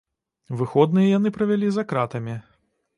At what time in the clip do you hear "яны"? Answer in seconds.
1.17-1.33